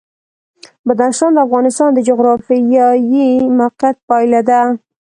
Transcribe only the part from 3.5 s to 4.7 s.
موقیعت پایله ده.